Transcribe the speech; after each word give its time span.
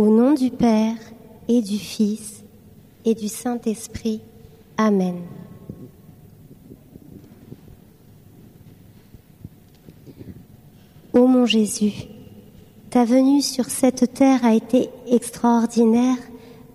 Au 0.00 0.08
nom 0.08 0.32
du 0.32 0.50
Père 0.50 0.96
et 1.46 1.60
du 1.60 1.76
Fils 1.76 2.42
et 3.04 3.14
du 3.14 3.28
Saint-Esprit. 3.28 4.22
Amen. 4.78 5.16
Ô 11.12 11.26
mon 11.26 11.44
Jésus, 11.44 11.92
ta 12.88 13.04
venue 13.04 13.42
sur 13.42 13.66
cette 13.66 14.14
terre 14.14 14.42
a 14.42 14.54
été 14.54 14.88
extraordinaire 15.06 16.16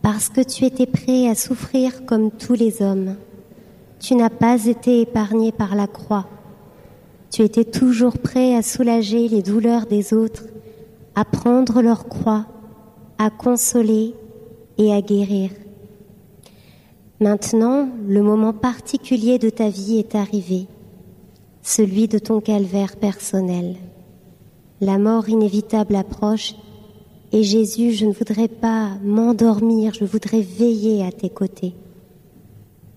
parce 0.04 0.30
que 0.30 0.42
tu 0.42 0.64
étais 0.66 0.86
prêt 0.86 1.28
à 1.28 1.34
souffrir 1.34 2.06
comme 2.06 2.30
tous 2.30 2.54
les 2.54 2.84
hommes. 2.84 3.16
Tu 4.00 4.14
n'as 4.14 4.30
pas 4.30 4.68
été 4.68 5.02
épargné 5.02 5.52
par 5.52 5.74
la 5.74 5.88
croix. 5.88 6.28
Tu 7.32 7.42
étais 7.42 7.66
toujours 7.66 8.20
prêt 8.20 8.56
à 8.56 8.62
soulager 8.62 9.28
les 9.28 9.42
douleurs 9.42 9.88
des 9.88 10.14
autres, 10.14 10.44
à 11.16 11.26
prendre 11.26 11.82
leur 11.82 12.08
croix, 12.08 12.46
à 13.18 13.30
consoler 13.30 14.14
et 14.78 14.94
à 14.94 15.02
guérir. 15.02 15.52
Maintenant, 17.20 17.90
le 18.08 18.22
moment 18.22 18.54
particulier 18.54 19.40
de 19.40 19.50
ta 19.50 19.70
vie 19.70 20.00
est 20.00 20.16
arrivé, 20.16 20.68
celui 21.62 22.08
de 22.08 22.20
ton 22.20 22.42
calvaire 22.42 22.98
personnel. 22.98 23.78
La 24.82 24.98
mort 24.98 25.30
inévitable 25.30 25.96
approche 25.96 26.56
et 27.32 27.44
Jésus, 27.44 27.92
je 27.92 28.06
ne 28.06 28.14
voudrais 28.14 28.48
pas 28.48 28.92
m'endormir, 29.04 29.94
je 29.94 30.06
voudrais 30.06 30.42
veiller 30.42 31.06
à 31.06 31.12
tes 31.12 31.30
côtés. 31.30 31.74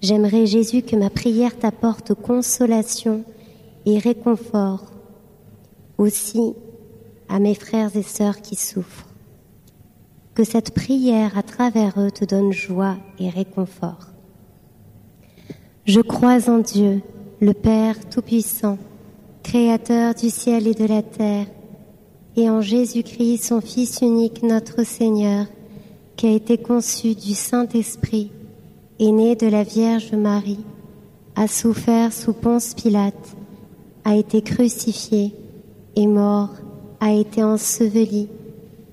J'aimerais 0.00 0.46
Jésus 0.46 0.82
que 0.82 0.96
ma 0.96 1.10
prière 1.10 1.56
t'apporte 1.58 2.14
consolation 2.14 3.24
et 3.86 3.98
réconfort 3.98 4.84
aussi 5.96 6.54
à 7.28 7.40
mes 7.40 7.54
frères 7.54 7.96
et 7.96 8.02
sœurs 8.02 8.40
qui 8.40 8.54
souffrent. 8.54 9.07
Que 10.38 10.44
cette 10.44 10.72
prière 10.72 11.36
à 11.36 11.42
travers 11.42 12.00
eux 12.00 12.12
te 12.12 12.24
donne 12.24 12.52
joie 12.52 12.96
et 13.18 13.28
réconfort. 13.28 14.06
Je 15.84 16.00
crois 16.00 16.48
en 16.48 16.58
Dieu, 16.58 17.02
le 17.40 17.52
Père 17.52 17.96
Tout-Puissant, 18.08 18.78
Créateur 19.42 20.14
du 20.14 20.30
ciel 20.30 20.68
et 20.68 20.74
de 20.74 20.86
la 20.86 21.02
terre, 21.02 21.46
et 22.36 22.48
en 22.48 22.60
Jésus-Christ, 22.60 23.46
son 23.46 23.60
Fils 23.60 23.98
unique, 24.00 24.44
notre 24.44 24.84
Seigneur, 24.84 25.46
qui 26.14 26.28
a 26.28 26.30
été 26.30 26.56
conçu 26.56 27.16
du 27.16 27.34
Saint-Esprit, 27.34 28.30
est 29.00 29.10
né 29.10 29.34
de 29.34 29.48
la 29.48 29.64
Vierge 29.64 30.12
Marie, 30.12 30.64
a 31.34 31.48
souffert 31.48 32.12
sous 32.12 32.32
Ponce 32.32 32.74
Pilate, 32.74 33.36
a 34.04 34.14
été 34.14 34.42
crucifié, 34.42 35.34
est 35.96 36.06
mort, 36.06 36.50
a 37.00 37.10
été 37.10 37.42
enseveli, 37.42 38.28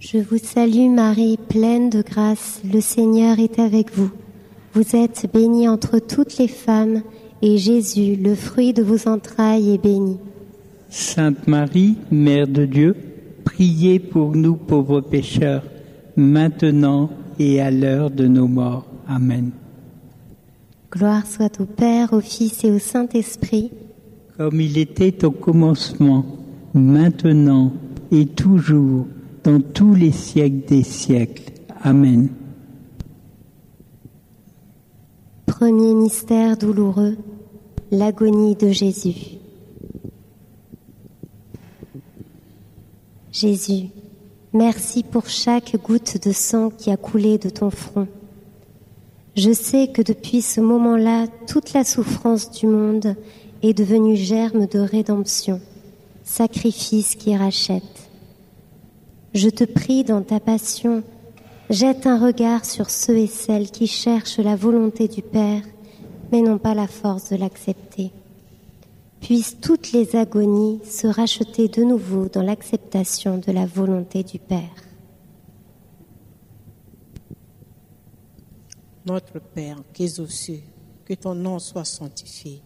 Je 0.00 0.18
vous 0.18 0.38
salue 0.38 0.88
Marie, 0.88 1.38
pleine 1.48 1.90
de 1.90 2.02
grâce, 2.02 2.60
le 2.72 2.80
Seigneur 2.80 3.40
est 3.40 3.58
avec 3.58 3.92
vous. 3.92 4.10
Vous 4.72 4.94
êtes 4.94 5.28
bénie 5.34 5.68
entre 5.68 5.98
toutes 5.98 6.38
les 6.38 6.46
femmes, 6.46 7.02
et 7.42 7.58
Jésus, 7.58 8.14
le 8.14 8.36
fruit 8.36 8.72
de 8.72 8.82
vos 8.82 9.08
entrailles, 9.08 9.74
est 9.74 9.82
béni. 9.82 10.18
Sainte 10.88 11.48
Marie, 11.48 11.96
Mère 12.12 12.46
de 12.46 12.64
Dieu, 12.64 12.94
priez 13.44 13.98
pour 13.98 14.36
nous 14.36 14.54
pauvres 14.54 15.00
pécheurs, 15.00 15.64
maintenant 16.14 17.10
et 17.40 17.60
à 17.60 17.72
l'heure 17.72 18.12
de 18.12 18.28
nos 18.28 18.46
morts. 18.46 18.86
Amen. 19.08 19.50
Gloire 20.92 21.26
soit 21.26 21.60
au 21.60 21.64
Père, 21.64 22.12
au 22.12 22.20
Fils 22.20 22.62
et 22.62 22.70
au 22.70 22.78
Saint-Esprit, 22.78 23.72
comme 24.36 24.60
il 24.60 24.78
était 24.78 25.24
au 25.24 25.32
commencement, 25.32 26.24
maintenant 26.72 27.72
et 28.12 28.26
toujours, 28.26 29.08
dans 29.48 29.62
tous 29.62 29.94
les 29.94 30.12
siècles 30.12 30.66
des 30.68 30.82
siècles. 30.82 31.52
Amen. 31.82 32.28
Premier 35.46 35.94
mystère 35.94 36.58
douloureux, 36.58 37.16
l'agonie 37.90 38.56
de 38.56 38.68
Jésus. 38.68 39.38
Jésus, 43.32 43.86
merci 44.52 45.02
pour 45.02 45.30
chaque 45.30 45.76
goutte 45.82 46.22
de 46.22 46.32
sang 46.32 46.68
qui 46.68 46.90
a 46.90 46.98
coulé 46.98 47.38
de 47.38 47.48
ton 47.48 47.70
front. 47.70 48.06
Je 49.34 49.52
sais 49.52 49.88
que 49.88 50.02
depuis 50.02 50.42
ce 50.42 50.60
moment-là, 50.60 51.26
toute 51.46 51.72
la 51.72 51.84
souffrance 51.84 52.50
du 52.50 52.66
monde 52.66 53.16
est 53.62 53.72
devenue 53.72 54.14
germe 54.16 54.66
de 54.66 54.78
rédemption, 54.78 55.58
sacrifice 56.22 57.14
qui 57.14 57.34
rachète. 57.34 58.07
Je 59.38 59.48
te 59.48 59.64
prie 59.64 60.04
dans 60.04 60.22
ta 60.22 60.40
passion, 60.40 61.02
jette 61.70 62.06
un 62.06 62.18
regard 62.18 62.64
sur 62.64 62.90
ceux 62.90 63.18
et 63.18 63.26
celles 63.26 63.70
qui 63.70 63.86
cherchent 63.86 64.38
la 64.38 64.56
volonté 64.56 65.08
du 65.08 65.22
Père, 65.22 65.62
mais 66.30 66.42
n'ont 66.42 66.58
pas 66.58 66.74
la 66.74 66.88
force 66.88 67.30
de 67.30 67.36
l'accepter 67.36 68.10
puissent 69.20 69.58
toutes 69.60 69.92
les 69.92 70.16
agonies 70.16 70.80
se 70.84 71.06
racheter 71.06 71.68
de 71.68 71.82
nouveau 71.82 72.28
dans 72.28 72.42
l'acceptation 72.42 73.38
de 73.38 73.52
la 73.52 73.66
volonté 73.66 74.22
du 74.22 74.38
Père. 74.38 74.74
Notre 79.06 79.38
Père 79.38 79.78
qui 79.92 80.04
es 80.04 80.20
aux 80.20 80.26
cieux, 80.26 80.60
que 81.04 81.14
ton 81.14 81.34
nom 81.34 81.58
soit 81.58 81.84
sanctifié, 81.84 82.60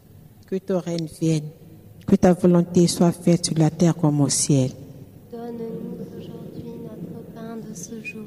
que 0.47 0.57
ton 0.57 0.81
règne 0.81 1.07
vienne, 1.21 1.49
que 2.07 2.17
ta 2.17 2.33
volonté 2.33 2.87
soit 2.89 3.13
faite 3.13 3.47
sur 3.47 3.59
la 3.59 3.71
terre 3.71 3.95
comme 3.95 4.21
au 4.21 4.29
ciel. 4.29 4.71
Donne-nous 5.31 6.19
aujourd'hui 6.19 6.81
notre 6.83 7.25
pain 7.33 7.57
de 7.57 7.75
ce 7.75 8.03
jour. 8.03 8.27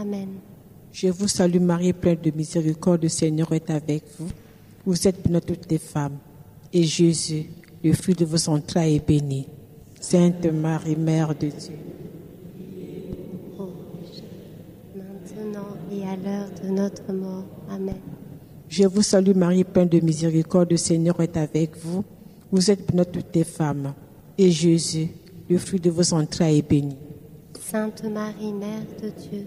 Amen. 0.00 0.28
Je 0.92 1.08
vous 1.08 1.28
salue 1.28 1.60
Marie 1.60 1.92
pleine 1.92 2.18
de 2.22 2.30
miséricorde, 2.30 3.02
le 3.02 3.08
Seigneur 3.10 3.52
est 3.52 3.68
avec 3.68 4.04
vous. 4.18 4.30
Vous 4.86 5.06
êtes 5.06 5.22
bénie 5.26 5.40
toutes 5.40 5.70
les 5.70 5.78
femmes 5.78 6.16
et 6.72 6.84
Jésus, 6.84 7.46
le 7.82 7.92
fruit 7.92 8.14
de 8.14 8.24
vos 8.24 8.48
entrailles, 8.48 8.96
est 8.96 9.06
béni. 9.06 9.46
Sainte 10.00 10.46
Marie, 10.46 10.96
Mère 10.96 11.34
de 11.34 11.48
Dieu. 11.48 11.76
Maintenant 14.96 15.76
et 15.92 16.02
à 16.04 16.16
l'heure 16.16 16.48
de 16.62 16.68
notre 16.68 17.12
mort. 17.12 17.44
Amen. 17.68 17.96
Je 18.68 18.84
vous 18.84 19.02
salue 19.02 19.34
Marie, 19.34 19.64
pleine 19.64 19.88
de 19.88 20.00
miséricorde, 20.00 20.70
le 20.70 20.76
Seigneur 20.76 21.20
est 21.20 21.36
avec 21.36 21.76
vous. 21.76 22.04
Vous 22.50 22.70
êtes 22.70 22.86
bénie 22.86 23.04
toutes 23.04 23.34
les 23.34 23.44
femmes, 23.44 23.92
et 24.38 24.50
Jésus, 24.50 25.08
le 25.48 25.58
fruit 25.58 25.80
de 25.80 25.90
vos 25.90 26.14
entrailles, 26.14 26.58
est 26.58 26.68
béni. 26.68 26.96
Sainte 27.60 28.04
Marie, 28.04 28.52
Mère 28.52 28.80
de 29.02 29.08
Dieu, 29.10 29.46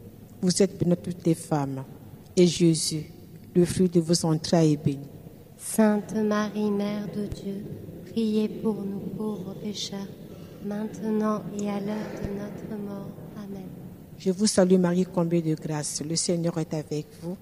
Vous 0.41 0.63
êtes 0.63 0.79
bénie 0.79 0.95
toutes 0.97 1.25
les 1.25 1.35
femmes. 1.35 1.83
Et 2.35 2.47
Jésus, 2.47 3.03
le 3.53 3.63
fruit 3.63 3.89
de 3.89 3.99
vos 3.99 4.25
entrailles, 4.25 4.73
est 4.73 4.83
béni. 4.83 5.07
Sainte 5.57 6.15
Marie, 6.15 6.71
Mère 6.71 7.07
de 7.15 7.27
Dieu, 7.27 7.63
priez 8.09 8.49
pour 8.49 8.75
nous 8.81 9.01
pauvres 9.15 9.53
pécheurs, 9.61 10.07
maintenant 10.65 11.43
et 11.59 11.69
à 11.69 11.79
l'heure 11.79 12.11
de 12.23 12.29
notre 12.39 12.83
mort. 12.83 13.11
Amen. 13.37 13.67
Je 14.17 14.31
vous 14.31 14.47
salue 14.47 14.79
Marie, 14.79 15.05
comblée 15.05 15.43
de 15.43 15.53
grâce. 15.53 16.01
Le 16.03 16.15
Seigneur 16.15 16.57
est 16.57 16.73
avec 16.73 17.05
vous. 17.21 17.37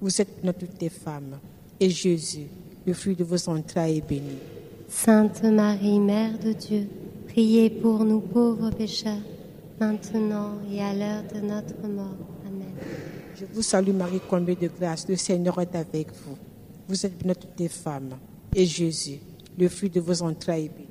Vous 0.00 0.20
êtes 0.20 0.40
bénie 0.42 0.54
toutes 0.58 0.80
les 0.80 0.88
femmes. 0.88 1.38
Et 1.78 1.90
Jésus, 1.90 2.48
le 2.84 2.92
fruit 2.94 3.14
de 3.14 3.22
vos 3.22 3.48
entrailles, 3.48 3.98
est 3.98 4.08
béni. 4.08 4.38
Sainte 4.88 5.44
Marie, 5.44 6.00
Mère 6.00 6.36
de 6.38 6.52
Dieu, 6.52 6.88
priez 7.28 7.70
pour 7.70 8.04
nous 8.04 8.20
pauvres 8.20 8.70
pécheurs, 8.70 9.22
maintenant 9.78 10.54
et 10.72 10.82
à 10.82 10.92
l'heure 10.92 11.22
de 11.32 11.40
notre 11.46 11.86
mort. 11.86 12.29
Je 13.40 13.46
vous 13.54 13.62
salue 13.62 13.94
Marie, 13.94 14.20
comblée 14.28 14.54
de 14.54 14.68
grâce. 14.68 15.08
Le 15.08 15.16
Seigneur 15.16 15.58
est 15.62 15.74
avec 15.74 16.08
vous. 16.08 16.36
Vous 16.86 17.06
êtes 17.06 17.16
bénie 17.16 17.34
toutes 17.34 17.58
les 17.58 17.68
femmes. 17.68 18.10
Et 18.54 18.66
Jésus, 18.66 19.18
le 19.58 19.66
fruit 19.70 19.88
de 19.88 19.98
vos 19.98 20.20
entrailles, 20.20 20.66
est 20.66 20.68
béni. 20.68 20.88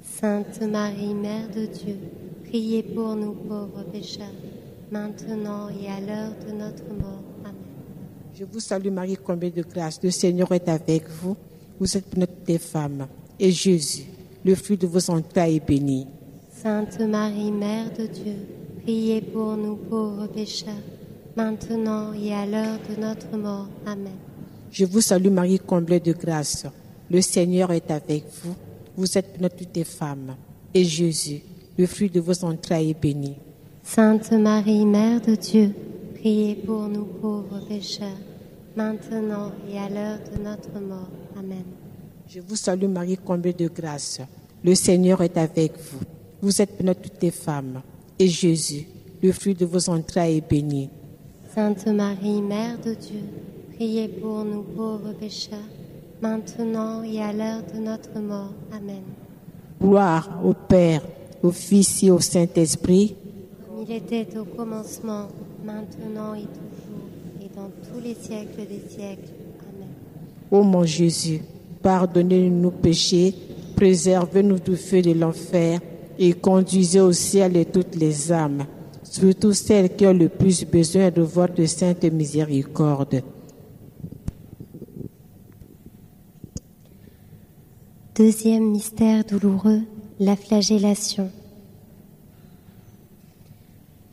Sainte 0.00 0.62
Marie, 0.70 1.12
Mère 1.12 1.48
de 1.48 1.66
Dieu, 1.66 1.96
priez 2.44 2.84
pour 2.84 3.16
nous 3.16 3.32
pauvres 3.32 3.82
pécheurs, 3.90 4.26
maintenant 4.92 5.70
et 5.70 5.88
à 5.88 5.98
l'heure 5.98 6.34
de 6.46 6.52
notre 6.52 6.84
mort. 7.00 7.24
Amen. 7.44 7.54
Je 8.32 8.44
vous 8.44 8.60
salue 8.60 8.92
Marie, 8.92 9.16
comblée 9.16 9.50
de 9.50 9.64
grâce. 9.64 10.00
Le 10.00 10.12
Seigneur 10.12 10.52
est 10.52 10.68
avec 10.68 11.08
vous. 11.08 11.36
Vous 11.80 11.96
êtes 11.96 12.08
bénie 12.14 12.28
toutes 12.28 12.48
les 12.48 12.58
femmes. 12.58 13.08
Et 13.40 13.50
Jésus, 13.50 14.04
le 14.44 14.54
fruit 14.54 14.76
de 14.76 14.86
vos 14.86 15.10
entrailles, 15.10 15.56
est 15.56 15.66
béni. 15.66 16.06
Sainte 16.52 17.00
Marie, 17.00 17.50
Mère 17.50 17.90
de 17.90 18.06
Dieu, 18.06 18.36
priez 18.84 19.20
pour 19.20 19.56
nous 19.56 19.74
pauvres 19.74 20.28
pécheurs, 20.28 20.74
maintenant 21.38 22.12
et 22.12 22.34
à 22.34 22.44
l'heure 22.44 22.78
de 22.90 23.00
notre 23.00 23.36
mort. 23.36 23.68
Amen. 23.86 24.18
Je 24.72 24.84
vous 24.84 25.00
salue 25.00 25.30
Marie, 25.30 25.60
comblée 25.60 26.00
de 26.00 26.12
grâce. 26.12 26.66
Le 27.08 27.20
Seigneur 27.20 27.70
est 27.70 27.90
avec 27.92 28.24
vous. 28.42 28.54
Vous 28.96 29.16
êtes 29.16 29.36
bénie 29.36 29.48
toutes 29.56 29.76
les 29.76 29.84
femmes. 29.84 30.34
Et 30.74 30.84
Jésus, 30.84 31.42
le 31.78 31.86
fruit 31.86 32.10
de 32.10 32.20
vos 32.20 32.44
entrailles, 32.44 32.90
est 32.90 33.00
béni. 33.00 33.36
Sainte 33.84 34.32
Marie, 34.32 34.84
Mère 34.84 35.20
de 35.20 35.36
Dieu, 35.36 35.72
priez 36.16 36.56
pour 36.56 36.88
nous 36.88 37.04
pauvres 37.04 37.60
pécheurs, 37.68 38.20
maintenant 38.76 39.52
et 39.72 39.78
à 39.78 39.88
l'heure 39.88 40.18
de 40.30 40.42
notre 40.42 40.78
mort. 40.80 41.08
Amen. 41.38 41.64
Je 42.28 42.40
vous 42.40 42.56
salue 42.56 42.88
Marie, 42.88 43.16
comblée 43.16 43.52
de 43.52 43.68
grâce. 43.68 44.20
Le 44.64 44.74
Seigneur 44.74 45.22
est 45.22 45.36
avec 45.38 45.72
vous. 45.78 46.00
Vous 46.42 46.60
êtes 46.60 46.76
bénie 46.76 46.94
toutes 46.96 47.22
les 47.22 47.30
femmes. 47.30 47.80
Et 48.18 48.26
Jésus, 48.26 48.88
le 49.22 49.30
fruit 49.30 49.54
de 49.54 49.64
vos 49.64 49.88
entrailles, 49.88 50.38
est 50.38 50.50
béni. 50.50 50.90
Sainte 51.58 51.88
Marie, 51.88 52.40
Mère 52.40 52.78
de 52.78 52.94
Dieu, 52.94 53.24
priez 53.74 54.06
pour 54.06 54.44
nous 54.44 54.62
pauvres 54.62 55.12
pécheurs, 55.18 55.58
maintenant 56.22 57.02
et 57.02 57.20
à 57.20 57.32
l'heure 57.32 57.62
de 57.74 57.80
notre 57.80 58.16
mort. 58.20 58.52
Amen. 58.70 59.02
Gloire 59.82 60.38
au 60.44 60.54
Père, 60.54 61.02
au 61.42 61.50
Fils 61.50 62.04
et 62.04 62.12
au 62.12 62.20
Saint-Esprit. 62.20 63.16
Comme 63.66 63.82
il 63.82 63.92
était 63.92 64.38
au 64.38 64.44
commencement, 64.44 65.26
maintenant 65.64 66.34
et 66.34 66.42
toujours, 66.42 67.08
et 67.42 67.50
dans 67.56 67.70
tous 67.90 68.04
les 68.04 68.14
siècles 68.14 68.64
des 68.68 68.88
siècles. 68.88 69.32
Amen. 69.68 69.88
Ô 70.52 70.62
mon 70.62 70.84
Jésus, 70.84 71.42
pardonnez-nous 71.82 72.60
nos 72.60 72.70
péchés, 72.70 73.34
préservez-nous 73.74 74.60
du 74.60 74.76
feu 74.76 75.02
de 75.02 75.10
l'enfer 75.10 75.80
et 76.20 76.34
conduisez 76.34 77.00
au 77.00 77.10
ciel 77.10 77.56
et 77.56 77.64
toutes 77.64 77.96
les 77.96 78.30
âmes, 78.30 78.64
surtout 79.10 79.52
celles 79.52 79.94
qui 79.94 80.06
ont 80.06 80.12
le 80.12 80.28
plus 80.28 80.64
besoin 80.64 81.10
de 81.10 81.22
votre 81.22 81.64
sainte 81.66 82.04
miséricorde. 82.04 83.22
Deuxième 88.14 88.70
mystère 88.70 89.24
douloureux, 89.24 89.82
la 90.18 90.36
flagellation. 90.36 91.30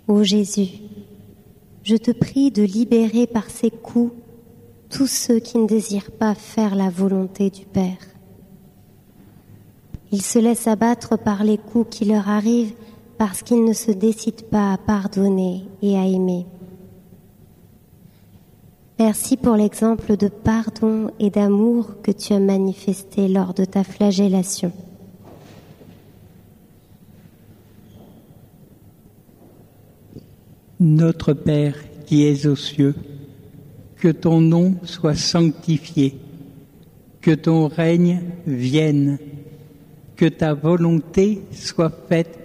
Ô 0.08 0.24
Jésus, 0.24 0.70
je 1.84 1.96
te 1.96 2.12
prie 2.12 2.52
de 2.52 2.62
libérer 2.62 3.26
par 3.26 3.50
ces 3.50 3.72
coups 3.72 4.14
tous 4.90 5.08
ceux 5.08 5.40
qui 5.40 5.58
ne 5.58 5.68
désirent 5.68 6.12
pas 6.12 6.36
faire 6.36 6.76
la 6.76 6.90
volonté 6.90 7.50
du 7.50 7.66
Père. 7.66 7.98
Ils 10.12 10.22
se 10.22 10.38
laissent 10.38 10.68
abattre 10.68 11.18
par 11.18 11.44
les 11.44 11.58
coups 11.58 11.98
qui 11.98 12.06
leur 12.06 12.30
arrivent 12.30 12.76
parce 13.18 13.44
qu'ils 13.44 13.64
ne 13.64 13.74
se 13.74 13.92
décident 13.92 14.46
pas 14.50 14.74
à 14.74 14.78
pardonner 14.78 15.64
et 15.82 15.98
à 15.98 16.06
aimer. 16.06 16.46
Merci 18.98 19.36
pour 19.36 19.56
l'exemple 19.56 20.16
de 20.16 20.30
pardon 20.30 21.12
et 21.20 21.30
d'amour 21.30 22.02
que 22.02 22.12
tu 22.12 22.34
as 22.34 22.40
manifesté 22.40 23.28
lors 23.28 23.54
de 23.54 23.66
ta 23.66 23.84
flagellation. 23.84 24.72
Notre 30.80 31.34
Père 31.34 31.76
qui 32.06 32.26
es 32.26 32.46
aux 32.46 32.56
cieux, 32.56 32.96
que 33.98 34.10
ton 34.10 34.40
nom 34.40 34.76
soit 34.84 35.16
sanctifié, 35.16 36.16
que 37.22 37.32
ton 37.32 37.68
règne 37.68 38.22
vienne, 38.46 39.18
que 40.16 40.26
ta 40.26 40.54
volonté 40.54 41.42
soit 41.52 41.92
faite 42.08 42.45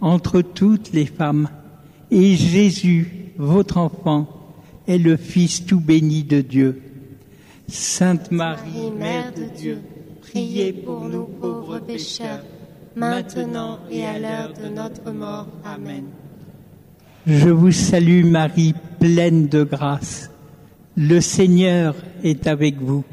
entre 0.00 0.42
toutes 0.42 0.92
les 0.92 1.06
femmes. 1.06 1.48
Et 2.10 2.36
Jésus, 2.36 3.32
votre 3.36 3.78
enfant, 3.78 4.26
est 4.86 4.98
le 4.98 5.16
Fils 5.16 5.64
tout 5.64 5.80
béni 5.80 6.24
de 6.24 6.40
Dieu. 6.40 6.82
Sainte 7.68 8.32
Marie, 8.32 8.90
Mère 8.98 9.32
de 9.32 9.44
Dieu, 9.56 9.78
priez 10.22 10.72
pour 10.72 11.04
nous 11.04 11.24
pauvres 11.24 11.78
pécheurs, 11.78 12.42
maintenant 12.96 13.78
et 13.90 14.04
à 14.04 14.18
l'heure 14.18 14.52
de 14.60 14.68
notre 14.68 15.12
mort. 15.12 15.46
Amen. 15.64 16.04
Je 17.26 17.48
vous 17.48 17.70
salue 17.70 18.24
Marie, 18.24 18.74
pleine 18.98 19.46
de 19.46 19.62
grâce. 19.62 20.30
Le 20.96 21.20
Seigneur 21.20 21.94
est 22.24 22.48
avec 22.48 22.80
vous, 22.80 23.04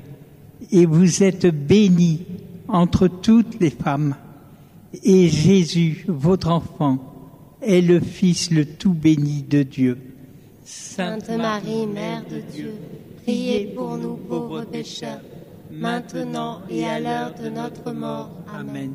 et 0.72 0.88
vous 0.88 1.22
êtes 1.24 1.46
bénie 1.46 2.22
entre 2.68 3.08
toutes 3.08 3.60
les 3.60 3.70
femmes. 3.70 4.16
Et 5.04 5.28
Jésus, 5.28 6.06
votre 6.08 6.50
enfant, 6.50 6.98
est 7.62 7.82
le 7.82 8.00
Fils 8.00 8.52
le 8.52 8.66
tout 8.66 8.94
béni 8.94 9.44
de 9.44 9.64
Dieu. 9.64 9.98
Sainte 10.64 11.30
Marie, 11.30 11.88
Mère 11.88 12.24
de 12.30 12.42
Dieu, 12.54 12.74
priez 13.24 13.72
pour 13.76 13.98
nous 13.98 14.16
pauvres 14.16 14.64
pécheurs, 14.64 15.22
maintenant 15.72 16.62
et 16.70 16.86
à 16.86 17.00
l'heure 17.00 17.34
de 17.42 17.50
notre 17.50 17.92
mort. 17.92 18.32
Amen. 18.54 18.92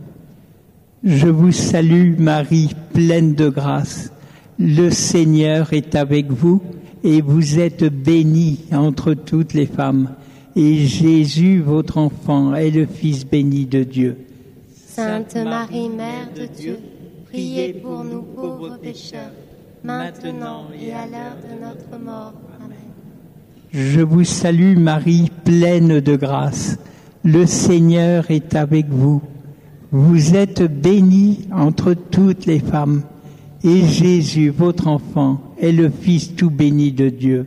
Je 1.05 1.29
vous 1.29 1.53
salue 1.53 2.19
Marie, 2.19 2.71
pleine 2.93 3.35
de 3.35 3.49
grâce. 3.49 4.13
Le 4.59 4.91
Seigneur 4.91 5.73
est 5.73 5.95
avec 5.95 6.31
vous, 6.31 6.63
et 7.05 7.21
vous 7.21 7.59
êtes 7.59 7.85
bénie 7.85 8.61
entre 8.73 9.15
toutes 9.15 9.55
les 9.55 9.67
femmes. 9.67 10.11
Et 10.55 10.87
Jésus, 10.87 11.61
votre 11.61 11.99
enfant, 11.99 12.55
est 12.55 12.71
le 12.71 12.87
Fils 12.87 13.27
béni 13.27 13.67
de 13.67 13.83
Dieu. 13.83 14.17
Sainte 14.95 15.37
Marie, 15.37 15.89
Mère 15.89 16.29
de 16.37 16.45
Dieu, 16.45 16.79
priez 17.31 17.73
pour 17.73 18.05
nous 18.05 18.21
pauvres 18.21 18.77
pécheurs, 18.77 19.33
maintenant 19.83 20.67
et 20.79 20.93
à 20.93 21.07
l'heure 21.07 21.39
de 21.43 21.65
notre 21.65 21.99
mort. 21.99 22.35
Amen. 22.63 22.77
Je 23.73 24.03
vous 24.03 24.25
salue 24.25 24.77
Marie, 24.77 25.31
pleine 25.45 26.01
de 26.01 26.15
grâce. 26.17 26.77
Le 27.25 27.47
Seigneur 27.47 28.31
est 28.31 28.55
avec 28.55 28.91
vous. 28.91 29.23
Vous 29.93 30.37
êtes 30.37 30.61
bénie 30.63 31.49
entre 31.51 31.95
toutes 31.95 32.45
les 32.45 32.61
femmes, 32.61 33.03
et 33.65 33.87
Jésus, 33.87 34.51
votre 34.51 34.89
enfant, 34.89 35.41
est 35.59 35.73
le 35.73 35.89
Fils 35.89 36.37
tout 36.37 36.51
béni 36.51 36.93
de 36.93 37.09
Dieu. 37.09 37.47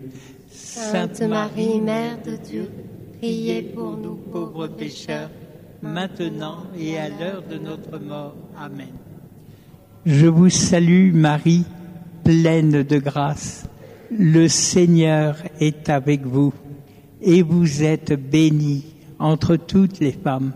Sainte 0.49 1.21
Marie, 1.21 1.79
Mère 1.79 2.17
de 2.25 2.37
Dieu, 2.37 2.71
priez 3.19 3.61
pour 3.61 3.97
nous 3.97 4.15
pauvres 4.15 4.65
pécheurs, 4.65 5.29
maintenant 5.82 6.63
et 6.77 6.98
à 6.98 7.10
l'heure 7.10 7.44
de 7.50 7.58
notre 7.58 8.00
mort. 8.00 8.36
Amen. 8.58 8.94
Je 10.05 10.27
vous 10.27 10.50
salue 10.50 11.13
Marie, 11.13 11.63
pleine 12.24 12.84
de 12.84 12.98
grâce. 12.98 13.67
Le 14.12 14.48
Seigneur 14.48 15.38
est 15.60 15.89
avec 15.89 16.25
vous, 16.25 16.53
et 17.22 17.41
vous 17.41 17.84
êtes 17.84 18.13
bénie 18.13 18.86
entre 19.20 19.55
toutes 19.55 20.00
les 20.00 20.12
femmes, 20.12 20.53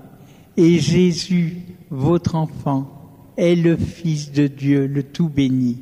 et 0.55 0.77
Jésus, 0.77 1.57
votre 1.89 2.35
enfant, 2.35 3.33
est 3.37 3.55
le 3.55 3.75
Fils 3.77 4.31
de 4.31 4.47
Dieu, 4.47 4.85
le 4.85 5.03
tout 5.03 5.29
béni. 5.29 5.77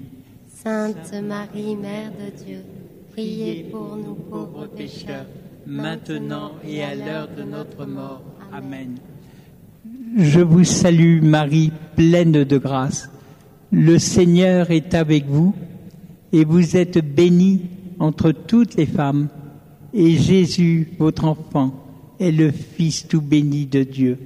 Sainte 0.47 1.13
Marie, 1.23 1.75
Mère 1.75 2.11
de 2.11 2.43
Dieu, 2.43 2.59
priez 3.11 3.65
pour 3.71 3.97
nous 3.97 4.15
pauvres 4.15 4.67
pécheurs, 4.67 5.25
maintenant 5.65 6.51
et 6.65 6.83
à 6.83 6.95
l'heure 6.95 7.27
de 7.35 7.43
notre 7.43 7.85
mort. 7.85 8.21
Amen. 8.53 8.95
Je 10.17 10.39
vous 10.39 10.63
salue 10.63 11.21
Marie, 11.21 11.71
pleine 11.95 12.31
de 12.31 12.57
grâce. 12.57 13.07
Le 13.71 13.99
Seigneur 13.99 14.71
est 14.71 14.95
avec 14.95 15.27
vous 15.27 15.53
et 16.33 16.43
vous 16.43 16.75
êtes 16.75 16.97
bénie 16.97 17.61
entre 17.99 18.31
toutes 18.31 18.75
les 18.77 18.87
femmes, 18.87 19.27
et 19.93 20.17
Jésus, 20.17 20.89
votre 20.97 21.25
enfant, 21.25 21.71
est 22.19 22.31
le 22.31 22.49
Fils 22.49 23.07
tout 23.07 23.21
béni 23.21 23.67
de 23.67 23.83
Dieu. 23.83 24.17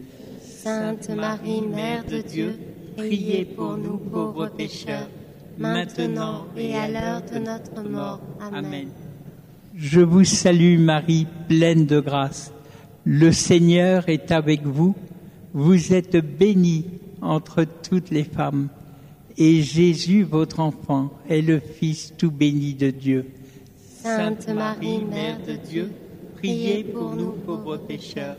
Sainte 0.41 1.10
Marie, 1.10 1.62
Mère 1.62 2.05
de 2.05 2.21
Dieu, 2.21 2.55
priez 2.95 3.43
pour 3.43 3.77
nous 3.77 3.98
pauvres 3.98 4.48
pécheurs, 4.48 5.10
maintenant 5.57 6.45
et 6.55 6.74
à 6.74 6.88
l'heure 6.88 7.21
de 7.33 7.38
notre 7.38 7.89
mort. 7.89 8.21
Amen. 8.53 8.88
Je 9.75 10.00
vous 10.00 10.24
salue 10.24 10.79
Marie, 10.79 11.27
pleine 11.50 11.86
de 11.86 12.00
grâce. 12.00 12.53
Le 13.03 13.33
Seigneur 13.33 14.07
est 14.07 14.31
avec 14.31 14.63
vous. 14.63 14.95
Vous 15.53 15.93
êtes 15.93 16.17
bénie 16.17 16.86
entre 17.22 17.65
toutes 17.65 18.10
les 18.10 18.24
femmes 18.24 18.70
et 19.38 19.62
Jésus, 19.62 20.24
votre 20.24 20.60
enfant, 20.60 21.12
est 21.29 21.41
le 21.41 21.60
Fils 21.60 22.13
tout 22.17 22.31
béni 22.31 22.74
de 22.74 22.89
Dieu. 22.89 23.25
Sainte 23.75 24.48
Marie, 24.50 25.03
Mère 25.03 25.39
de 25.48 25.55
Dieu, 25.67 25.91
priez 26.36 26.84
pour 26.84 27.15
nous 27.15 27.31
pauvres 27.31 27.77
pécheurs, 27.77 28.38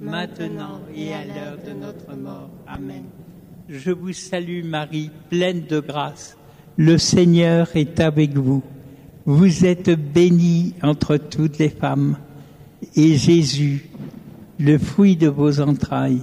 maintenant 0.00 0.80
et 0.94 1.12
à 1.12 1.24
l'heure 1.24 1.58
de 1.66 1.72
notre 1.78 2.16
mort. 2.16 2.50
Amen. 2.66 3.04
Je 3.68 3.90
vous 3.90 4.12
salue 4.12 4.64
Marie, 4.64 5.10
pleine 5.30 5.64
de 5.66 5.80
grâce. 5.80 6.36
Le 6.76 6.98
Seigneur 6.98 7.68
est 7.74 8.00
avec 8.00 8.36
vous. 8.36 8.62
Vous 9.24 9.64
êtes 9.64 9.90
bénie 9.90 10.74
entre 10.82 11.16
toutes 11.16 11.58
les 11.58 11.68
femmes, 11.68 12.16
et 12.96 13.14
Jésus, 13.16 13.88
le 14.58 14.78
fruit 14.78 15.16
de 15.16 15.28
vos 15.28 15.60
entrailles, 15.60 16.22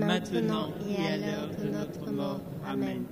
maintenant 0.00 0.68
et 0.88 1.06
à 1.06 1.16
l'heure 1.16 1.50
de 1.62 1.68
notre 1.68 2.12
mort. 2.12 2.40
Amen. 2.66 3.02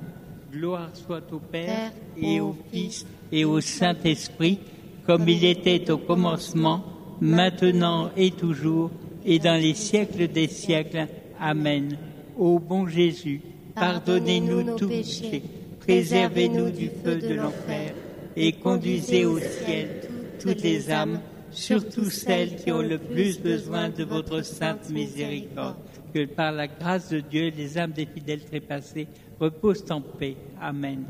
Gloire 0.52 0.90
soit 0.94 1.32
au 1.32 1.38
Père 1.38 1.92
et 2.20 2.40
au 2.40 2.56
Fils 2.72 3.06
et 3.30 3.44
au 3.44 3.60
Saint-Esprit, 3.60 4.58
comme 5.06 5.28
il 5.28 5.44
était 5.44 5.90
au 5.90 5.98
commencement, 5.98 6.84
maintenant 7.20 8.10
et 8.16 8.30
toujours, 8.30 8.90
et 9.24 9.38
dans 9.38 9.60
les 9.60 9.74
siècles 9.74 10.28
des 10.28 10.48
siècles. 10.48 11.06
Amen. 11.38 11.96
Ô 12.38 12.58
bon 12.58 12.86
Jésus, 12.86 13.42
pardonnez-nous 13.74 14.76
tous 14.76 14.88
péchés, 14.88 15.42
préservez-nous 15.80 16.70
du 16.70 16.88
feu 16.88 17.16
de 17.16 17.34
l'enfer, 17.34 17.94
et 18.36 18.52
conduisez 18.52 19.24
au 19.26 19.38
ciel 19.38 20.00
toutes 20.40 20.62
les 20.62 20.90
âmes, 20.90 21.20
surtout 21.50 22.10
celles 22.10 22.56
qui 22.56 22.70
ont 22.70 22.82
le 22.82 22.98
plus 22.98 23.40
besoin 23.40 23.88
de 23.88 24.04
votre 24.04 24.42
sainte 24.42 24.90
miséricorde 24.90 25.76
que 26.14 26.24
par 26.26 26.52
la 26.52 26.66
grâce 26.66 27.10
de 27.10 27.20
Dieu, 27.20 27.50
les 27.56 27.78
âmes 27.78 27.92
des 27.92 28.06
fidèles 28.06 28.44
trépassés 28.44 29.08
reposent 29.38 29.84
en 29.90 30.00
paix. 30.00 30.36
Amen. 30.60 31.04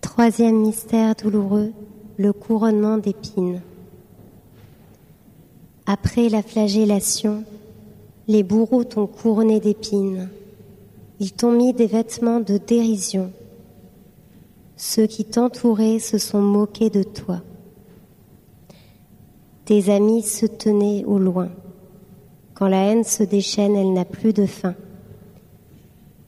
Troisième 0.00 0.60
mystère 0.60 1.14
douloureux, 1.14 1.72
le 2.16 2.32
couronnement 2.32 2.96
d'épines. 2.96 3.60
Après 5.84 6.28
la 6.28 6.42
flagellation, 6.42 7.44
les 8.26 8.42
bourreaux 8.42 8.84
t'ont 8.84 9.06
couronné 9.06 9.60
d'épines. 9.60 10.28
Ils 11.20 11.32
t'ont 11.32 11.52
mis 11.52 11.72
des 11.72 11.86
vêtements 11.86 12.40
de 12.40 12.58
dérision. 12.58 13.30
Ceux 14.76 15.06
qui 15.06 15.24
t'entouraient 15.24 15.98
se 15.98 16.18
sont 16.18 16.40
moqués 16.40 16.90
de 16.90 17.02
toi. 17.02 17.40
Tes 19.64 19.90
amis 19.90 20.22
se 20.22 20.46
tenaient 20.46 21.04
au 21.06 21.18
loin. 21.18 21.48
Quand 22.54 22.68
la 22.68 22.90
haine 22.90 23.04
se 23.04 23.22
déchaîne, 23.22 23.74
elle 23.74 23.92
n'a 23.92 24.04
plus 24.04 24.32
de 24.32 24.46
fin. 24.46 24.74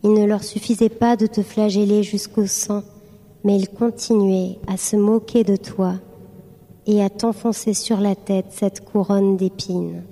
Il 0.02 0.12
ne 0.12 0.25
leur 0.25 0.43
suffisait 0.43 0.88
pas 0.88 1.17
de 1.17 1.26
te 1.26 1.43
flageller 1.43 2.02
jusqu'au 2.02 2.47
sang, 2.47 2.83
mais 3.45 3.57
ils 3.57 3.69
continuaient 3.69 4.59
à 4.67 4.76
se 4.76 4.97
moquer 4.97 5.45
de 5.45 5.57
toi 5.57 5.95
et 6.87 7.02
à 7.02 7.11
t'enfoncer 7.11 7.75
sur 7.75 8.00
la 8.00 8.14
tête 8.14 8.47
cette 8.50 8.85
couronne 8.85 9.37
d'épines. 9.37 10.02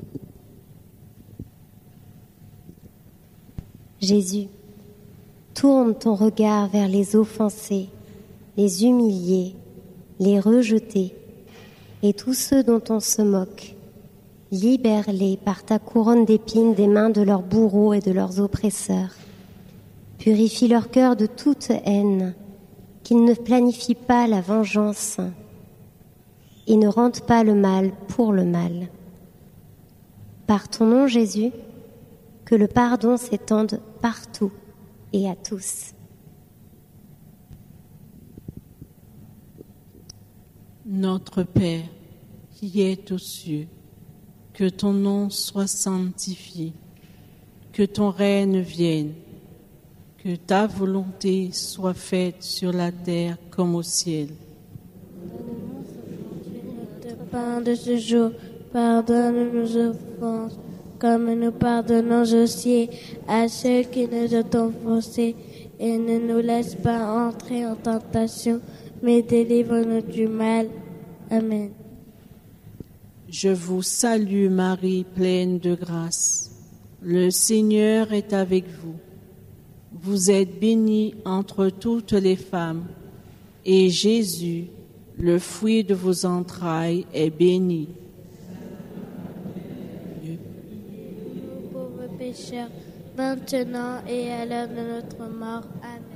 Jésus, 4.01 4.49
tourne 5.55 5.95
ton 5.95 6.15
regard 6.15 6.69
vers 6.69 6.87
les 6.87 7.17
offensés, 7.17 7.89
les 8.57 8.85
humiliés, 8.85 9.55
les 10.19 10.41
rejetés, 10.41 11.15
et 12.03 12.13
tous 12.13 12.35
ceux 12.35 12.63
dont 12.63 12.83
on 12.89 13.01
se 13.01 13.23
moque. 13.23 13.75
Libère-les 14.53 15.37
par 15.37 15.65
ta 15.65 15.79
couronne 15.79 16.25
d'épines 16.25 16.75
des 16.75 16.87
mains 16.87 17.11
de 17.11 17.21
leurs 17.21 17.43
bourreaux 17.43 17.93
et 17.93 18.01
de 18.01 18.13
leurs 18.13 18.41
oppresseurs. 18.41 19.15
Purifie 20.19 20.69
leur 20.69 20.91
cœur 20.91 21.17
de 21.17 21.27
toute 21.27 21.71
haine, 21.85 22.35
qu'ils 23.03 23.25
ne 23.25 23.35
planifient 23.35 23.95
pas 23.95 24.27
la 24.27 24.41
vengeance 24.41 25.19
et 26.67 26.77
ne 26.77 26.89
rendent 26.89 27.21
pas 27.21 27.45
le 27.45 27.55
mal 27.55 27.93
pour 28.09 28.33
le 28.33 28.45
mal. 28.45 28.89
Par 30.47 30.69
ton 30.69 30.87
nom 30.87 31.07
Jésus, 31.07 31.51
que 32.45 32.55
le 32.55 32.69
pardon 32.69 33.17
s'étende 33.17 33.81
partout 34.01 34.53
et 35.13 35.29
à 35.29 35.35
tous. 35.35 35.96
Notre 40.89 41.43
Père, 41.43 41.83
qui 42.55 42.81
est 42.81 43.11
aux 43.11 43.19
cieux, 43.19 43.67
que 44.55 44.69
ton 44.69 44.93
nom 44.93 45.31
soit 45.31 45.67
sanctifié, 45.67 46.73
que 47.73 47.83
ton 47.83 48.11
règne 48.11 48.61
vienne, 48.61 49.15
que 50.19 50.37
ta 50.37 50.69
volonté 50.69 51.51
soit 51.51 51.93
faite 51.93 52.45
sur 52.45 52.73
la 52.73 52.93
terre 52.93 53.37
comme 53.51 53.75
au 53.75 53.83
ciel. 53.83 54.29
Notre 56.71 57.17
pain 57.33 57.61
de 57.61 57.75
ce 57.75 57.97
jour, 57.97 58.31
pardonne 58.73 59.53
nos 59.55 59.77
offenses, 59.77 60.57
comme 61.01 61.35
nous 61.35 61.51
pardonnons 61.51 62.23
aussi 62.23 62.89
à 63.27 63.49
ceux 63.49 63.83
qui 63.83 64.07
nous 64.07 64.37
ont 64.37 64.69
offensés, 64.69 65.35
et 65.81 65.99
ne 65.99 66.19
nous 66.19 66.41
laisse 66.41 66.77
pas 66.77 67.27
entrer 67.27 67.67
en 67.67 67.75
tentation 67.75 68.61
mais 69.03 69.23
délivre-nous 69.23 70.03
du 70.03 70.27
mal. 70.27 70.69
Amen. 71.31 71.71
Je 73.29 73.49
vous 73.49 73.83
salue 73.83 74.49
Marie, 74.49 75.05
pleine 75.05 75.59
de 75.59 75.75
grâce. 75.75 76.53
Le 77.03 77.31
Seigneur 77.31 78.13
est 78.13 78.33
avec 78.33 78.65
vous. 78.69 78.95
Vous 79.93 80.31
êtes 80.31 80.61
bénie 80.61 81.15
entre 81.25 81.69
toutes 81.69 82.13
les 82.13 82.37
femmes, 82.37 82.87
et 83.65 83.89
Jésus, 83.89 84.67
le 85.19 85.39
fruit 85.39 85.83
de 85.83 85.95
vos 85.95 86.25
entrailles, 86.27 87.07
est 87.13 87.31
béni. 87.31 87.89
Nous 90.25 90.37
pauvres 91.73 92.09
pécheurs, 92.19 92.71
maintenant 93.17 93.99
et 94.09 94.31
à 94.31 94.47
l'heure 94.47 94.69
de 94.69 94.95
notre 94.95 95.29
mort. 95.31 95.65
Amen. 95.83 96.16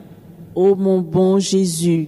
Ô 0.55 0.75
mon 0.75 0.99
bon 0.99 1.39
Jésus. 1.39 2.07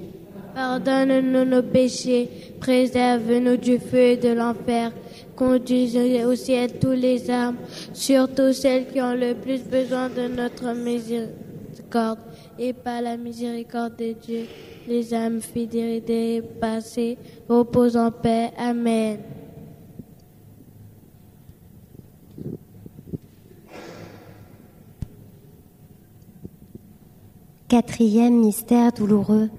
Pardonne-nous 0.53 1.45
nos 1.45 1.63
péchés, 1.63 2.29
préserve-nous 2.59 3.57
du 3.57 3.79
feu 3.79 4.11
et 4.11 4.17
de 4.17 4.29
l'enfer, 4.29 4.91
conduis 5.35 5.97
au 6.23 6.35
ciel 6.35 6.73
tous 6.79 6.91
les 6.91 7.29
âmes, 7.31 7.55
surtout 7.93 8.53
celles 8.53 8.87
qui 8.87 9.01
ont 9.01 9.15
le 9.15 9.33
plus 9.33 9.63
besoin 9.63 10.09
de 10.09 10.27
notre 10.27 10.75
miséricorde, 10.75 12.19
et 12.59 12.73
par 12.73 13.01
la 13.01 13.17
miséricorde 13.17 13.95
de 13.97 14.13
Dieu, 14.13 14.45
les 14.87 15.13
âmes 15.13 15.41
fidèles 15.41 16.03
et 16.07 16.41
passées 16.61 17.17
reposent 17.49 17.97
en 17.97 18.11
paix. 18.11 18.51
Amen. 18.57 19.17
Quatrième 27.73 28.39
mystère 28.39 28.91
douloureux, 28.91 29.49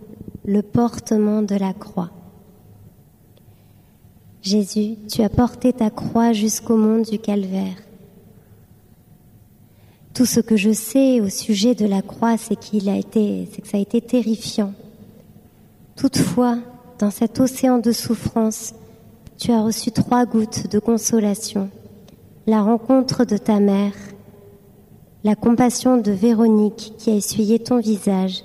le 0.45 0.63
portement 0.63 1.43
de 1.43 1.57
la 1.57 1.73
croix. 1.73 2.13
Jésus, 4.41 4.95
tu 5.11 5.23
as 5.23 5.29
porté 5.29 5.73
ta 5.73 5.91
croix 5.91 6.33
jusqu'au 6.33 6.77
mont 6.77 7.03
du 7.03 7.19
calvaire. 7.19 7.75
Tout 10.15 10.27
ce 10.27 10.39
que 10.39 10.57
je 10.57 10.71
sais 10.71 11.21
au 11.21 11.29
sujet 11.29 11.75
de 11.75 11.87
la 11.87 12.03
croix, 12.03 12.37
c'est 12.37 12.55
qu'il 12.55 12.89
a 12.89 12.97
été, 12.97 13.49
c'est 13.53 13.63
que 13.63 13.67
ça 13.67 13.79
a 13.79 13.81
été 13.81 14.01
terrifiant. 14.01 14.75
Toutefois, 15.97 16.59
dans 17.01 17.11
cet 17.11 17.41
océan 17.41 17.79
de 17.79 17.91
souffrance, 17.91 18.75
tu 19.39 19.51
as 19.51 19.61
reçu 19.61 19.91
trois 19.91 20.25
gouttes 20.25 20.71
de 20.71 20.79
consolation. 20.79 21.69
La 22.47 22.63
rencontre 22.63 23.25
de 23.25 23.39
ta 23.39 23.59
mère, 23.59 23.93
la 25.25 25.35
compassion 25.35 25.97
de 25.97 26.13
Véronique 26.13 26.93
qui 26.99 27.11
a 27.11 27.15
essuyé 27.15 27.59
ton 27.59 27.81
visage, 27.81 28.45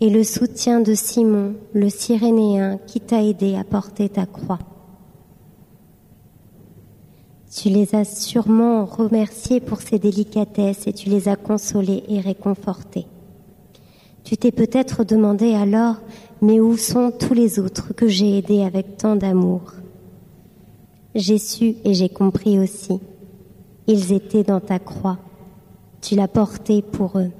et 0.00 0.08
le 0.08 0.24
soutien 0.24 0.80
de 0.80 0.94
Simon, 0.94 1.54
le 1.74 1.90
Cyrénéen, 1.90 2.78
qui 2.86 3.00
t'a 3.00 3.22
aidé 3.22 3.54
à 3.54 3.64
porter 3.64 4.08
ta 4.08 4.24
croix. 4.26 4.58
Tu 7.54 7.68
les 7.68 7.94
as 7.94 8.04
sûrement 8.04 8.84
remerciés 8.84 9.60
pour 9.60 9.80
ces 9.80 9.98
délicatesses 9.98 10.86
et 10.86 10.92
tu 10.92 11.08
les 11.08 11.28
as 11.28 11.36
consolés 11.36 12.02
et 12.08 12.20
réconfortés. 12.20 13.06
Tu 14.24 14.36
t'es 14.36 14.52
peut-être 14.52 15.04
demandé 15.04 15.54
alors, 15.54 15.96
mais 16.42 16.60
où 16.60 16.76
sont 16.76 17.10
tous 17.10 17.32
les 17.32 17.58
autres 17.58 17.94
que 17.94 18.08
j'ai 18.08 18.38
aidés 18.38 18.62
avec 18.62 18.98
tant 18.98 19.16
d'amour? 19.16 19.72
J'ai 21.14 21.38
su 21.38 21.76
et 21.84 21.94
j'ai 21.94 22.10
compris 22.10 22.58
aussi. 22.58 23.00
Ils 23.86 24.12
étaient 24.12 24.42
dans 24.42 24.60
ta 24.60 24.78
croix. 24.78 25.18
Tu 26.06 26.14
l'as 26.14 26.28
porté 26.28 26.82
pour 26.82 27.18
eux. 27.18 27.32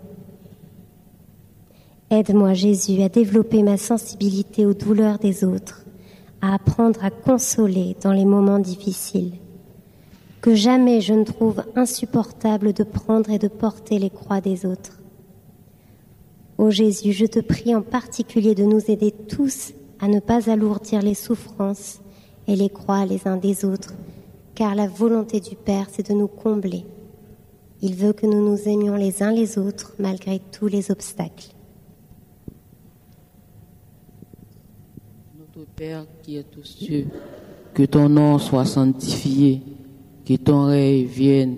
Aide-moi, 2.11 2.53
Jésus, 2.53 3.01
à 3.01 3.09
développer 3.09 3.63
ma 3.63 3.77
sensibilité 3.77 4.67
aux 4.67 4.75
douleurs 4.75 5.21
des 5.21 5.45
autres, 5.45 5.85
à 6.43 6.53
apprendre 6.53 7.05
à 7.05 7.11
consoler 7.11 7.97
dans 8.03 8.11
les 8.11 8.25
moments 8.25 8.59
difficiles. 8.59 9.35
Que 10.41 10.57
jamais 10.57 11.01
je 11.01 11.15
ne 11.15 11.23
trouve 11.23 11.63
insupportable 11.77 12.73
de 12.73 12.83
prendre 12.83 13.31
et 13.31 13.39
de 13.39 13.47
porter 13.47 14.01
les 14.01 14.11
croix 14.11 14.41
des 14.41 14.67
autres. 14.67 14.99
Ô 16.59 16.71
Jésus, 16.71 17.13
je 17.13 17.27
te 17.27 17.39
prie 17.39 17.73
en 17.73 17.83
particulier 17.83 18.57
de 18.57 18.65
nous 18.65 18.91
aider 18.91 19.13
tous 19.13 19.75
à 20.01 20.09
ne 20.09 20.19
pas 20.19 20.51
alourdir 20.51 21.03
les 21.03 21.15
souffrances 21.15 22.01
et 22.49 22.57
les 22.57 22.69
croix 22.69 23.07
les 23.07 23.29
uns 23.29 23.37
des 23.37 23.65
autres, 23.65 23.95
car 24.57 24.75
la 24.75 24.89
volonté 24.89 25.39
du 25.39 25.55
Père, 25.55 25.87
c'est 25.93 26.09
de 26.11 26.15
nous 26.15 26.27
combler. 26.27 26.85
Il 27.89 27.95
veut 27.95 28.13
que 28.13 28.27
nous 28.27 28.51
nous 28.51 28.69
aimions 28.69 28.97
les 28.97 29.23
uns 29.23 29.31
les 29.31 29.59
autres 29.59 29.95
malgré 30.01 30.41
tous 30.51 30.67
les 30.67 30.91
obstacles. 30.91 31.55
Notre 35.39 35.71
Père 35.71 36.05
qui 36.21 36.37
est 36.37 36.59
aux 36.59 36.65
cieux, 36.65 37.07
que 37.73 37.85
ton 37.85 38.09
nom 38.09 38.41
soit 38.41 38.65
sanctifié, 38.65 39.63
que 40.25 40.35
ton 40.35 40.65
règne 40.65 41.05
vienne, 41.05 41.57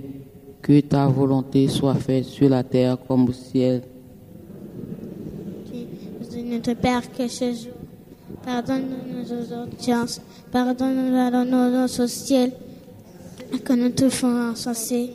que 0.61 0.79
ta 0.81 1.07
volonté 1.07 1.67
soit 1.67 1.95
faite 1.95 2.27
sur 2.27 2.51
la 2.51 2.63
terre 2.63 2.99
comme 3.09 3.31
au 3.31 3.33
ciel. 3.33 3.85
Notre 6.45 6.75
Père 6.75 7.11
que 7.11 7.27
ce 7.27 7.55
jour, 7.55 7.73
pardonne-nous 8.45 9.23
nos 9.23 9.63
audiences, 9.63 10.21
pardonne-nous 10.53 11.11
nos 11.47 11.85
offenses 11.85 12.01
au 12.01 12.07
ciel, 12.07 12.53
que 13.65 13.73
nous 13.73 13.89
touchons 13.89 14.51
insensés, 14.51 15.15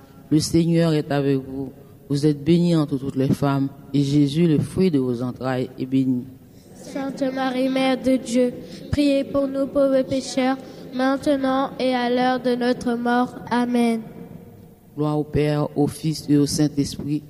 Le 0.31 0.39
Seigneur 0.39 0.93
est 0.93 1.11
avec 1.11 1.39
vous. 1.39 1.73
Vous 2.07 2.25
êtes 2.25 2.41
bénie 2.41 2.73
entre 2.73 2.97
toutes 2.97 3.17
les 3.17 3.27
femmes. 3.27 3.67
Et 3.93 4.01
Jésus, 4.01 4.47
le 4.47 4.59
fruit 4.59 4.89
de 4.89 4.97
vos 4.97 5.21
entrailles, 5.21 5.69
est 5.77 5.85
béni. 5.85 6.23
Sainte 6.73 7.23
Marie, 7.33 7.67
Mère 7.67 8.01
de 8.01 8.15
Dieu, 8.15 8.53
priez 8.91 9.25
pour 9.25 9.47
nous 9.47 9.67
pauvres 9.67 10.01
pécheurs, 10.03 10.57
maintenant 10.95 11.71
et 11.77 11.93
à 11.93 12.09
l'heure 12.09 12.39
de 12.39 12.55
notre 12.55 12.95
mort. 12.95 13.35
Amen. 13.51 14.01
Gloire 14.95 15.19
au 15.19 15.25
Père, 15.25 15.67
au 15.77 15.87
Fils 15.87 16.25
et 16.29 16.37
au 16.37 16.45
Saint-Esprit. 16.45 17.23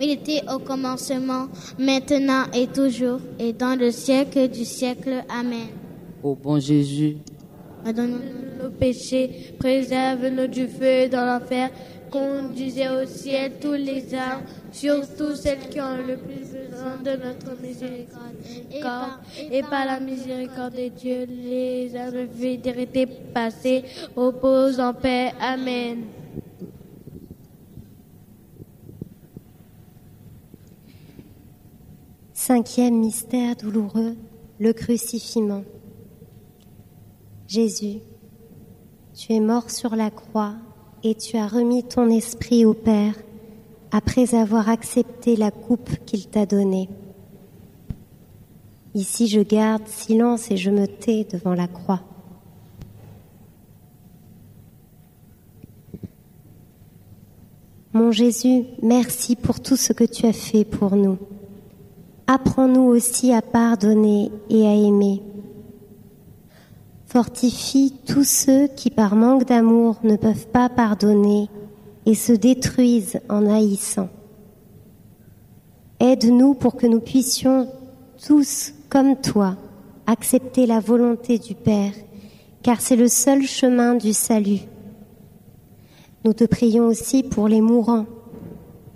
Il 0.00 0.10
était 0.10 0.42
au 0.52 0.58
commencement, 0.58 1.48
maintenant 1.78 2.44
et 2.52 2.66
toujours, 2.66 3.20
et 3.38 3.54
dans 3.54 3.78
le 3.78 3.90
siècle 3.90 4.48
du 4.48 4.64
siècle. 4.64 5.24
Amen. 5.28 5.68
Ô 6.22 6.34
bon 6.34 6.60
Jésus, 6.60 7.16
Pardonne-nous 7.84 8.64
nos 8.64 8.70
péchés, 8.70 9.54
préserve-nous 9.58 10.46
du 10.46 10.66
feu 10.66 11.04
et 11.04 11.08
dans 11.08 11.26
l'enfer, 11.26 11.68
conduisez 12.14 12.88
au 12.88 13.04
ciel 13.06 13.54
tous 13.60 13.72
les 13.72 14.14
âmes, 14.14 14.42
surtout 14.70 15.34
celles 15.34 15.68
qui 15.68 15.80
ont 15.80 15.96
le 15.96 16.16
plus 16.16 16.46
besoin 16.46 16.96
de 17.02 17.10
notre 17.10 17.60
miséricorde. 17.60 19.18
Et 19.50 19.62
par 19.62 19.84
la 19.84 19.98
miséricorde 19.98 20.74
de 20.74 20.88
Dieu, 20.90 21.26
les 21.26 21.96
âmes 21.96 22.28
fidélité 22.28 23.06
passées 23.06 23.84
reposent 24.14 24.78
en 24.78 24.94
paix. 24.94 25.32
Amen. 25.40 26.04
Cinquième 32.32 32.98
mystère 32.98 33.56
douloureux, 33.56 34.14
le 34.60 34.72
crucifiement. 34.72 35.64
Jésus, 37.48 37.98
tu 39.14 39.32
es 39.32 39.40
mort 39.40 39.70
sur 39.70 39.96
la 39.96 40.10
croix 40.10 40.54
et 41.04 41.14
tu 41.14 41.36
as 41.36 41.46
remis 41.46 41.84
ton 41.84 42.08
esprit 42.08 42.64
au 42.64 42.72
Père 42.72 43.14
après 43.92 44.34
avoir 44.34 44.70
accepté 44.70 45.36
la 45.36 45.50
coupe 45.50 45.90
qu'il 46.06 46.26
t'a 46.26 46.46
donnée. 46.46 46.88
Ici 48.94 49.28
je 49.28 49.40
garde 49.40 49.86
silence 49.86 50.50
et 50.50 50.56
je 50.56 50.70
me 50.70 50.86
tais 50.86 51.26
devant 51.30 51.54
la 51.54 51.68
croix. 51.68 52.00
Mon 57.92 58.10
Jésus, 58.10 58.64
merci 58.82 59.36
pour 59.36 59.60
tout 59.60 59.76
ce 59.76 59.92
que 59.92 60.02
tu 60.02 60.26
as 60.26 60.32
fait 60.32 60.64
pour 60.64 60.96
nous. 60.96 61.18
Apprends-nous 62.26 62.82
aussi 62.82 63.32
à 63.32 63.42
pardonner 63.42 64.32
et 64.48 64.66
à 64.66 64.74
aimer. 64.74 65.22
Fortifie 67.14 67.94
tous 68.08 68.24
ceux 68.24 68.66
qui, 68.66 68.90
par 68.90 69.14
manque 69.14 69.44
d'amour, 69.44 70.00
ne 70.02 70.16
peuvent 70.16 70.48
pas 70.48 70.68
pardonner 70.68 71.48
et 72.06 72.16
se 72.16 72.32
détruisent 72.32 73.20
en 73.28 73.48
haïssant. 73.48 74.08
Aide-nous 76.00 76.54
pour 76.54 76.74
que 76.74 76.88
nous 76.88 76.98
puissions 76.98 77.68
tous, 78.26 78.72
comme 78.88 79.14
toi, 79.14 79.56
accepter 80.08 80.66
la 80.66 80.80
volonté 80.80 81.38
du 81.38 81.54
Père, 81.54 81.92
car 82.64 82.80
c'est 82.80 82.96
le 82.96 83.06
seul 83.06 83.44
chemin 83.44 83.94
du 83.94 84.12
salut. 84.12 84.62
Nous 86.24 86.32
te 86.32 86.42
prions 86.42 86.86
aussi 86.86 87.22
pour 87.22 87.46
les 87.46 87.60
mourants. 87.60 88.06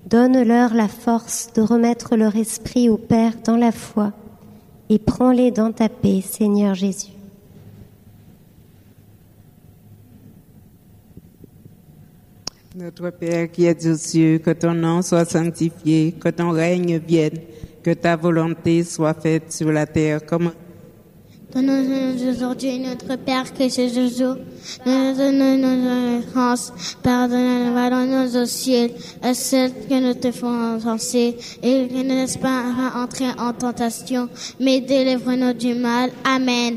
Donne-leur 0.07 0.75
la 0.75 0.89
force 0.89 1.53
de 1.55 1.63
remettre 1.63 2.17
leur 2.17 2.35
esprit 2.35 2.89
au 2.89 2.97
Père 2.97 3.35
dans 3.45 3.57
la 3.57 3.71
foi 3.71 4.13
et 4.89 4.99
prends-les 4.99 5.53
dans 5.53 5.71
ta 5.71 5.89
paix, 5.89 6.21
Seigneur 6.21 6.75
Jésus. 6.75 7.18
Notre 12.79 13.11
Père 13.11 13.51
qui 13.51 13.65
es 13.65 13.87
aux 13.89 13.97
cieux, 13.97 14.39
que 14.39 14.53
ton 14.53 14.73
nom 14.73 15.03
soit 15.03 15.25
sanctifié, 15.25 16.13
que 16.13 16.29
ton 16.29 16.51
règne 16.51 16.99
vienne, 16.99 17.41
que 17.83 17.93
ta 17.93 18.15
volonté 18.15 18.85
soit 18.85 19.15
faite 19.15 19.53
sur 19.53 19.73
la 19.73 19.85
terre 19.85 20.25
comme 20.25 20.53
Donne-nous 21.53 22.31
aujourd'hui 22.31 22.79
notre 22.79 23.17
Père 23.17 23.53
que 23.53 23.69
c'est 23.69 23.89
Jésus. 23.89 24.23
Donne-nous 24.87 25.59
nos. 25.59 26.29
Pardonne-nous 27.03 28.37
au 28.37 28.47
ciel, 28.47 28.93
à 29.23 29.35
celles 29.35 29.73
que 29.89 30.01
nous 30.01 30.15
te 30.15 30.31
font 30.31 30.77
offenser, 30.77 31.37
et 31.61 31.89
ne 31.89 32.05
laisse 32.05 32.37
pas 32.37 32.63
entrer 32.95 33.31
en 33.41 33.55
tentation, 33.55 34.29
mais 34.61 34.81
délivre-nous 34.81 35.53
du 35.53 35.75
mal. 35.75 36.13
Amen. 36.25 36.77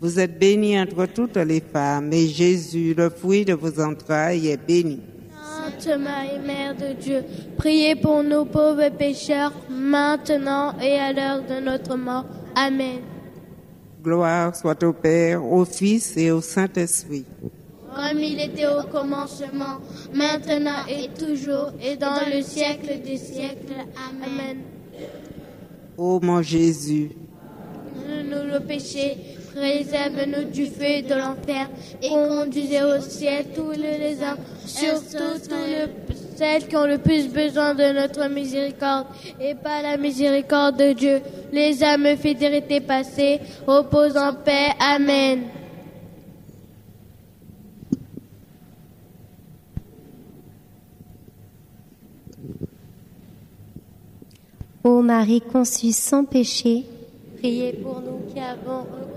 Vous 0.00 0.20
êtes 0.20 0.38
bénie 0.38 0.78
entre 0.78 1.06
toutes 1.06 1.36
les 1.36 1.60
femmes, 1.60 2.12
et 2.12 2.26
Jésus, 2.28 2.94
le 2.94 3.08
fruit 3.08 3.44
de 3.44 3.54
vos 3.54 3.80
entrailles, 3.80 4.48
est 4.48 4.66
béni. 4.66 5.00
Sainte 5.42 5.98
Marie, 5.98 6.38
Mère 6.44 6.74
de 6.74 6.92
Dieu, 7.00 7.24
priez 7.56 7.96
pour 7.96 8.22
nous 8.22 8.44
pauvres 8.44 8.90
pécheurs, 8.90 9.52
maintenant 9.70 10.78
et 10.80 10.98
à 10.98 11.12
l'heure 11.12 11.42
de 11.42 11.64
notre 11.64 11.96
mort. 11.96 12.26
Amen. 12.54 13.00
Gloire 14.02 14.54
soit 14.54 14.82
au 14.84 14.92
Père, 14.92 15.44
au 15.44 15.64
Fils 15.64 16.16
et 16.16 16.30
au 16.30 16.40
Saint-Esprit. 16.40 17.24
Comme 17.94 18.18
il 18.18 18.38
était 18.38 18.66
au 18.66 18.82
commencement, 18.82 19.80
maintenant 20.12 20.84
et 20.88 21.08
toujours, 21.18 21.72
et 21.82 21.96
dans 21.96 22.20
le 22.32 22.42
siècle 22.42 23.00
des 23.02 23.16
siècles. 23.16 23.86
Amen. 24.10 24.58
Ô 25.96 26.20
mon 26.20 26.42
Jésus, 26.42 27.12
nous 28.06 28.52
le 28.52 28.60
péché, 28.60 29.16
préserve-nous 29.56 30.50
du 30.50 30.66
feu 30.66 31.02
de 31.08 31.14
l'enfer, 31.14 31.68
et 32.02 32.08
conduisez 32.08 32.82
au 32.82 33.00
ciel 33.00 33.46
tous 33.54 33.70
les 33.72 34.22
âmes, 34.22 34.38
surtout 34.66 35.38
tous 35.48 35.54
les- 35.66 36.14
celles 36.36 36.68
qui 36.68 36.76
ont 36.76 36.84
le 36.86 36.98
plus 36.98 37.28
besoin 37.28 37.74
de 37.74 37.92
notre 37.98 38.28
miséricorde, 38.28 39.06
et 39.40 39.54
par 39.54 39.80
la 39.82 39.96
miséricorde 39.96 40.76
de 40.78 40.92
Dieu, 40.92 41.20
les 41.52 41.82
âmes 41.82 42.16
fidélité 42.18 42.80
passées, 42.80 43.40
repose 43.66 44.16
en 44.16 44.34
paix. 44.34 44.68
Amen. 44.78 45.44
Ô 54.84 55.02
Marie 55.02 55.40
conçue 55.40 55.92
sans 55.92 56.24
péché, 56.24 56.84
Priez 57.38 57.72
pour 57.74 58.00
nous 58.00 58.32
qui 58.32 58.38
avons 58.40 58.82
recours. 58.82 59.15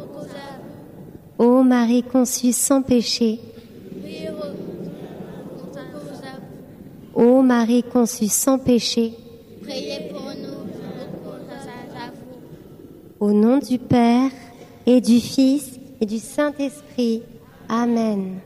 Ô 1.38 1.64
Marie 1.64 2.04
conçue 2.04 2.52
sans 2.54 2.82
péché, 2.82 3.40
ô 7.14 7.42
Marie 7.42 7.84
conçue 7.84 8.28
sans 8.28 8.60
péché, 8.60 9.14
Priez 9.62 10.10
pour 10.12 10.22
nous, 10.22 10.60
au 13.20 13.34
nom 13.34 13.58
du 13.60 13.78
Père 13.78 14.32
et 14.86 15.02
du 15.02 15.20
Fils 15.20 15.80
et 16.02 16.06
du 16.06 16.18
Saint-Esprit. 16.18 17.24
Amen. 17.68 18.40